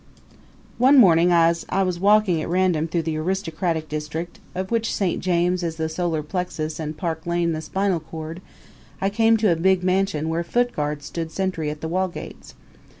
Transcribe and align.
One 0.79 0.97
morning 0.97 1.31
as 1.31 1.63
I 1.69 1.83
was 1.83 1.99
walking 1.99 2.41
at 2.41 2.49
random 2.49 2.87
through 2.87 3.03
the 3.03 3.17
aristocratic 3.17 3.87
district, 3.87 4.39
of 4.55 4.71
which 4.71 4.91
St. 4.91 5.21
James 5.21 5.61
is 5.61 5.75
the 5.75 5.87
solar 5.89 6.23
plexus 6.23 6.79
and 6.79 6.97
Park 6.97 7.27
Lane 7.27 7.51
the 7.51 7.61
spinal 7.61 7.99
cord, 7.99 8.41
I 8.99 9.11
came 9.11 9.37
to 9.37 9.51
a 9.51 9.55
big 9.55 9.83
mansion 9.83 10.27
where 10.27 10.43
foot 10.43 10.73
guards 10.75 11.05
stood 11.05 11.29
sentry 11.31 11.69
at 11.69 11.81
the 11.81 11.87
wall 11.87 12.07
gates. 12.07 12.55